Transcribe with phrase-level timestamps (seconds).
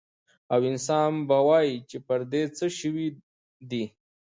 [0.53, 3.07] او انسان به ووايي چې پر دې څه شوي
[3.69, 3.83] دي؟